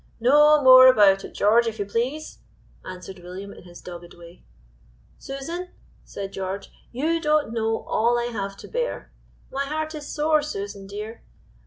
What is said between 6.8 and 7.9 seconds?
"you don't know